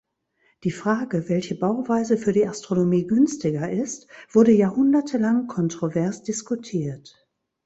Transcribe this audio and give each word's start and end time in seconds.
Die 0.63 0.71
Frage, 0.71 1.29
welche 1.29 1.53
Bauweise 1.53 2.17
für 2.17 2.33
die 2.33 2.47
Astronomie 2.47 3.05
günstiger 3.05 3.69
ist, 3.71 4.07
wurde 4.31 4.51
jahrhundertelang 4.51 5.45
kontrovers 5.45 6.23
diskutiert. 6.23 7.29